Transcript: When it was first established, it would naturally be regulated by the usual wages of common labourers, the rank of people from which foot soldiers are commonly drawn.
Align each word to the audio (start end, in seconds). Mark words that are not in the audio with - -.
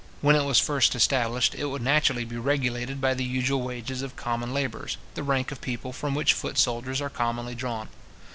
When 0.21 0.35
it 0.35 0.45
was 0.45 0.57
first 0.59 0.95
established, 0.95 1.53
it 1.53 1.65
would 1.65 1.83
naturally 1.83 2.25
be 2.25 2.35
regulated 2.35 2.99
by 2.99 3.13
the 3.13 3.23
usual 3.23 3.61
wages 3.61 4.01
of 4.01 4.15
common 4.15 4.51
labourers, 4.51 4.97
the 5.13 5.21
rank 5.21 5.51
of 5.51 5.61
people 5.61 5.93
from 5.93 6.15
which 6.15 6.33
foot 6.33 6.57
soldiers 6.57 7.01
are 7.01 7.09
commonly 7.11 7.53
drawn. 7.53 7.87